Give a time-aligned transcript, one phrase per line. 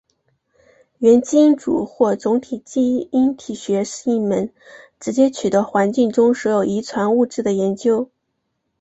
[0.97, 4.51] 元基因组或总体基因体学是一门
[4.99, 8.09] 直接取得环境中所有遗传物质的研究。